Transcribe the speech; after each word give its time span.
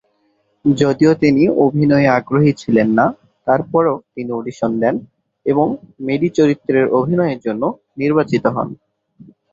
যদিও 0.65 1.11
তিনি 1.15 1.43
অভিনয়ে 1.65 2.13
আগ্রহী 2.17 2.51
ছিলেন 2.57 2.87
না, 2.99 3.05
তারপরও 3.47 3.95
তিনি 4.13 4.29
অডিশন 4.31 4.71
দেন 4.79 4.95
এবং 5.45 5.67
মেরি 5.99 6.29
চরিত্রে 6.37 6.79
অভিনয়ের 6.99 7.39
জন্য 7.45 7.63
নির্বাচিত 7.97 8.43
হন। 8.55 8.69